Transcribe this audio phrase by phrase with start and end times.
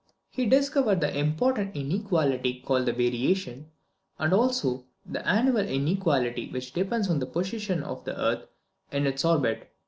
[0.31, 3.67] He discovered the important inequality called the variation,
[4.17, 8.47] and also the annual inequality which depends on the position of the earth
[8.91, 9.71] in its orbit.